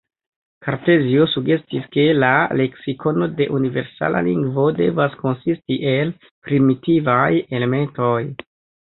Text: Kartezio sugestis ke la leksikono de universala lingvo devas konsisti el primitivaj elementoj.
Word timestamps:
Kartezio 0.65 1.25
sugestis 1.31 1.83
ke 1.95 2.05
la 2.21 2.29
leksikono 2.61 3.27
de 3.41 3.47
universala 3.57 4.23
lingvo 4.27 4.65
devas 4.79 5.17
konsisti 5.25 5.77
el 5.91 6.15
primitivaj 6.49 7.27
elementoj. 7.59 8.15